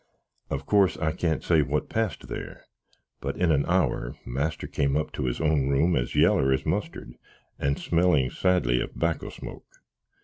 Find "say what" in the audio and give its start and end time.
1.43-1.87